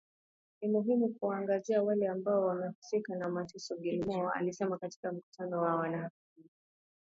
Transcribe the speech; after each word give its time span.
ni 0.61 0.67
muhimu 0.67 1.09
kuwaangazia 1.09 1.83
wale 1.83 2.07
ambao 2.07 2.41
wamehusika 2.45 3.15
na 3.15 3.29
mateso 3.29 3.75
Gilmore 3.77 4.29
alisema 4.35 4.77
katika 4.77 5.11
mkutano 5.11 5.49
na 5.51 5.57
wanahabari 5.75 6.45